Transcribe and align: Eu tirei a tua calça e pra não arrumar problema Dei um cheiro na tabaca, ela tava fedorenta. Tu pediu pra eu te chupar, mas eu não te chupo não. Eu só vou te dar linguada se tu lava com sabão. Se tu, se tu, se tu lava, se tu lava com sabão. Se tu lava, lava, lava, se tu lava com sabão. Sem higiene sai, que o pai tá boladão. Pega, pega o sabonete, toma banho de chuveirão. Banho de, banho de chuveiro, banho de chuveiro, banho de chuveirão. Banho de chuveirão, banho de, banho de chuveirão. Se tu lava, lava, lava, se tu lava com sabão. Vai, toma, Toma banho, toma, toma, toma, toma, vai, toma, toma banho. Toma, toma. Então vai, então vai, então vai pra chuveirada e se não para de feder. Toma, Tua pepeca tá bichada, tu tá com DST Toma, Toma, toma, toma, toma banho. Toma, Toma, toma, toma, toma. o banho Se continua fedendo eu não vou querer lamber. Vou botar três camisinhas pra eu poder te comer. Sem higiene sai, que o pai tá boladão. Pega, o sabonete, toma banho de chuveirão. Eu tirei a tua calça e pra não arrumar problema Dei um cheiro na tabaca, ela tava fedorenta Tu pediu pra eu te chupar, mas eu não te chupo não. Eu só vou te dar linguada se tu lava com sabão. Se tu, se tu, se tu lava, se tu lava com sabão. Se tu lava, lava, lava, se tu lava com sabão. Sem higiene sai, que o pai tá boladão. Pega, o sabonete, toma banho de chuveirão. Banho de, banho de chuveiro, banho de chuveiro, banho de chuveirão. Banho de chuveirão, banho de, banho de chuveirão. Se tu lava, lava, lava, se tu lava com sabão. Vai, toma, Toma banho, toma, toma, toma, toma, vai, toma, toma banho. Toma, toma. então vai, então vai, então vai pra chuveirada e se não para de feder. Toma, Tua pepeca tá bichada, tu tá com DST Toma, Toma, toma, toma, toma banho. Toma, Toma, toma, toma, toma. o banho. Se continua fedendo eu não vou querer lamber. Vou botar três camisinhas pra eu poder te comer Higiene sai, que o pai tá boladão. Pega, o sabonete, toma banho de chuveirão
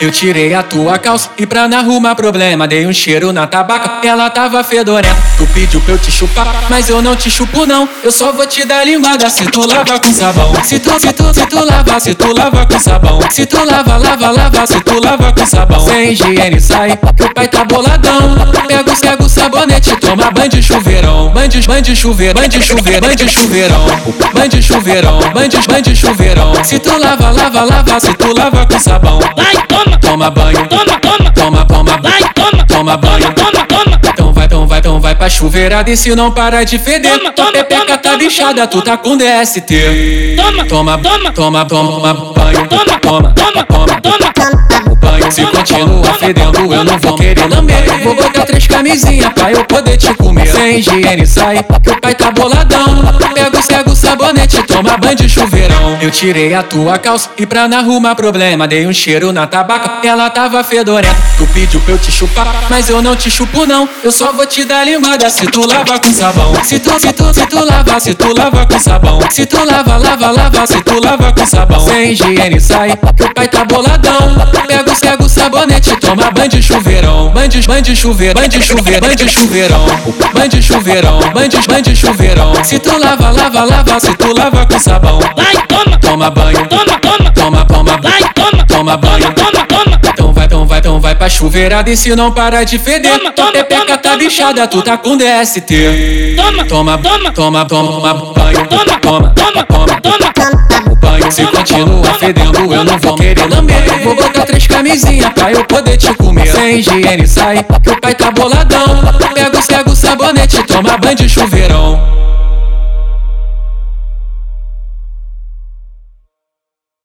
Eu 0.00 0.12
tirei 0.12 0.54
a 0.54 0.62
tua 0.62 0.96
calça 0.96 1.28
e 1.36 1.44
pra 1.44 1.66
não 1.66 1.78
arrumar 1.78 2.14
problema 2.14 2.68
Dei 2.68 2.86
um 2.86 2.92
cheiro 2.92 3.32
na 3.32 3.48
tabaca, 3.48 4.06
ela 4.06 4.30
tava 4.30 4.62
fedorenta. 4.62 5.16
Tu 5.36 5.46
pediu 5.48 5.80
pra 5.80 5.94
eu 5.94 5.98
te 5.98 6.10
chupar, 6.10 6.66
mas 6.70 6.88
eu 6.88 7.02
não 7.02 7.16
te 7.16 7.28
chupo 7.28 7.66
não. 7.66 7.88
Eu 8.04 8.12
só 8.12 8.30
vou 8.30 8.46
te 8.46 8.64
dar 8.64 8.84
linguada 8.84 9.28
se 9.28 9.44
tu 9.46 9.66
lava 9.66 9.98
com 9.98 10.12
sabão. 10.12 10.54
Se 10.62 10.78
tu, 10.78 11.00
se 11.00 11.12
tu, 11.12 11.34
se 11.34 11.46
tu 11.46 11.64
lava, 11.64 11.98
se 11.98 12.14
tu 12.14 12.32
lava 12.32 12.64
com 12.64 12.78
sabão. 12.78 13.18
Se 13.30 13.44
tu 13.44 13.56
lava, 13.64 13.96
lava, 13.96 14.30
lava, 14.30 14.66
se 14.66 14.80
tu 14.80 15.00
lava 15.02 15.32
com 15.32 15.46
sabão. 15.46 15.80
Sem 15.80 16.12
higiene 16.12 16.60
sai, 16.60 16.96
que 17.16 17.24
o 17.24 17.34
pai 17.34 17.48
tá 17.48 17.64
boladão. 17.64 18.36
Pega, 18.68 18.94
pega 18.94 19.24
o 19.24 19.28
sabonete, 19.28 19.96
toma 19.96 20.30
banho 20.30 20.48
de 20.48 20.62
chuveirão. 20.62 21.30
Banho 21.30 21.48
de, 21.48 21.60
banho 21.62 21.82
de 21.82 21.96
chuveiro, 21.96 22.34
banho 22.34 22.48
de 22.48 22.62
chuveiro, 22.62 23.00
banho 23.00 23.16
de 23.16 23.28
chuveirão. 23.28 23.86
Banho 24.32 24.48
de 24.48 24.62
chuveirão, 24.62 25.18
banho 25.32 25.48
de, 25.48 25.58
banho 25.66 25.82
de 25.82 25.96
chuveirão. 25.96 26.52
Se 26.62 26.78
tu 26.78 26.96
lava, 26.98 27.30
lava, 27.30 27.64
lava, 27.64 27.98
se 27.98 28.14
tu 28.14 28.32
lava 28.36 28.66
com 28.66 28.78
sabão. 28.78 29.18
Vai, 29.36 29.56
toma, 29.66 29.87
Toma 30.18 30.30
banho, 30.32 30.66
toma, 30.66 30.98
toma, 30.98 31.30
toma, 31.30 31.64
toma, 31.64 31.96
vai, 32.02 32.20
toma, 32.34 32.64
toma 32.66 32.96
banho. 32.96 33.32
Toma, 33.34 33.64
toma. 33.66 34.00
Então 34.04 34.32
vai, 34.32 34.46
então 34.46 34.66
vai, 34.66 34.78
então 34.80 35.00
vai 35.00 35.14
pra 35.14 35.28
chuveirada 35.28 35.88
e 35.92 35.96
se 35.96 36.12
não 36.12 36.32
para 36.32 36.64
de 36.64 36.76
feder. 36.76 37.16
Toma, 37.18 37.30
Tua 37.30 37.52
pepeca 37.52 37.96
tá 37.96 38.16
bichada, 38.16 38.66
tu 38.66 38.82
tá 38.82 38.96
com 38.96 39.16
DST 39.16 40.34
Toma, 40.34 40.64
Toma, 40.64 40.98
toma, 40.98 41.30
toma, 41.30 41.64
toma 41.66 42.14
banho. 42.34 42.66
Toma, 42.66 42.98
Toma, 42.98 43.32
toma, 43.32 43.62
toma, 43.62 44.00
toma. 44.00 44.90
o 44.90 44.96
banho 44.96 45.30
Se 45.30 45.46
continua 45.46 46.12
fedendo 46.14 46.74
eu 46.74 46.82
não 46.82 46.98
vou 46.98 47.14
querer 47.16 47.48
lamber. 47.48 48.02
Vou 48.02 48.16
botar 48.16 48.37
três 48.48 48.66
camisinhas 48.66 49.30
pra 49.34 49.52
eu 49.52 49.64
poder 49.64 49.96
te 49.98 50.12
comer. 50.14 50.46
Sem 50.48 50.78
higiene 50.78 51.26
sai, 51.26 51.62
que 51.82 51.90
o 51.90 52.00
pai 52.00 52.14
tá 52.14 52.30
boladão. 52.30 53.04
Pega, 53.34 53.90
o 53.90 53.94
sabonete, 53.94 54.62
toma 54.62 54.96
banho 54.96 55.16
de 55.16 55.28
chuveirão. 55.28 55.98
Eu 56.00 56.10
tirei 56.10 56.54
a 56.54 56.62
tua 56.62 56.98
calça 56.98 57.30
e 57.36 57.46
pra 57.46 57.68
não 57.68 57.78
arrumar 57.78 58.14
problema 58.14 58.66
Dei 58.66 58.86
um 58.86 58.92
cheiro 58.92 59.32
na 59.32 59.46
tabaca, 59.46 60.06
ela 60.06 60.30
tava 60.30 60.62
fedorenta 60.64 61.16
Tu 61.36 61.46
pediu 61.48 61.80
pra 61.80 61.94
eu 61.94 61.98
te 61.98 62.10
chupar, 62.10 62.66
mas 62.70 62.88
eu 62.88 63.02
não 63.02 63.14
te 63.14 63.30
chupo 63.30 63.66
não. 63.66 63.88
Eu 64.02 64.10
só 64.10 64.32
vou 64.32 64.46
te 64.46 64.64
dar 64.64 64.84
linguada 64.84 65.28
se 65.28 65.46
tu 65.46 65.66
lava 65.66 65.98
com 65.98 66.12
sabão. 66.12 66.54
Se 66.64 66.78
tu, 66.78 66.98
se 66.98 67.12
tu, 67.12 67.32
se 67.34 67.46
tu 67.46 67.64
lava, 67.64 68.00
se 68.00 68.14
tu 68.14 68.36
lava 68.36 68.66
com 68.66 68.78
sabão. 68.78 69.20
Se 69.30 69.46
tu 69.46 69.64
lava, 69.64 69.96
lava, 69.98 70.30
lava, 70.30 70.66
se 70.66 70.80
tu 70.82 71.00
lava 71.04 71.32
com 71.32 71.46
sabão. 71.46 71.80
Sem 71.80 72.12
higiene 72.12 72.60
sai, 72.60 72.96
que 73.16 73.24
o 73.24 73.34
pai 73.34 73.46
tá 73.46 73.64
boladão. 73.64 74.36
Pega, 74.66 75.24
o 75.24 75.28
sabonete, 75.28 75.94
toma 75.96 76.30
banho 76.30 76.48
de 76.48 76.62
chuveirão. 76.62 77.30
Banho 77.30 77.48
de, 77.48 77.60
banho 77.62 77.82
de 77.82 77.94
chuveiro, 77.94 78.37
banho 78.38 78.48
de 78.48 78.62
chuveiro, 78.62 79.00
banho 79.00 79.16
de 79.16 79.28
chuveirão. 79.28 79.86
Banho 80.32 80.48
de 80.48 80.62
chuveirão, 80.62 81.18
banho 81.34 81.48
de, 81.48 81.58
banho 81.66 81.82
de 81.82 81.96
chuveirão. 81.96 82.52
Se 82.64 82.78
tu 82.78 82.96
lava, 82.96 83.30
lava, 83.30 83.64
lava, 83.64 83.98
se 83.98 84.14
tu 84.14 84.32
lava 84.32 84.64
com 84.64 84.78
sabão. 84.78 85.18
Vai, 85.36 85.56
toma, 85.66 85.98
Toma 85.98 86.30
banho, 86.30 86.66
toma, 86.68 86.98
toma, 87.00 87.30
toma, 87.32 87.64
toma, 87.64 87.98
vai, 88.00 88.20
toma, 88.34 88.64
toma 88.64 88.96
banho. 88.96 89.34
Toma, 89.34 89.66
toma. 89.66 90.00
então 90.04 90.32
vai, 90.32 90.46
então 90.46 90.66
vai, 90.66 90.78
então 90.78 91.00
vai 91.00 91.14
pra 91.16 91.28
chuveirada 91.28 91.90
e 91.90 91.96
se 91.96 92.14
não 92.14 92.30
para 92.30 92.62
de 92.62 92.78
feder. 92.78 93.18
Toma, 93.18 93.32
Tua 93.32 93.50
pepeca 93.52 93.98
tá 93.98 94.16
bichada, 94.16 94.66
tu 94.68 94.82
tá 94.82 94.96
com 94.96 95.16
DST 95.16 96.36
Toma, 96.36 96.64
Toma, 96.64 96.98
toma, 96.98 97.32
toma, 97.32 97.64
toma 97.64 98.14
banho. 98.34 98.66
Toma, 98.68 98.98
Toma, 98.98 99.34
toma, 99.34 99.60
toma, 100.00 100.32
toma. 100.32 100.92
o 100.92 100.96
banho. 100.96 101.32
Se 101.32 101.44
continua 101.44 102.14
fedendo 102.14 102.72
eu 102.72 102.84
não 102.84 102.98
vou 102.98 103.16
querer 103.16 103.48
lamber. 103.50 104.02
Vou 104.04 104.14
botar 104.14 104.46
três 104.46 104.66
camisinhas 104.66 105.32
pra 105.32 105.50
eu 105.50 105.64
poder 105.64 105.96
te 105.96 106.12
comer 106.14 106.47
Higiene 106.76 107.26
sai, 107.26 107.64
que 107.82 107.90
o 107.90 108.00
pai 108.00 108.14
tá 108.14 108.30
boladão. 108.30 108.86
Pega, 109.34 109.58
o 109.90 109.96
sabonete, 109.96 110.62
toma 110.64 110.96
banho 110.98 111.16
de 111.16 111.28
chuveirão 111.28 112.27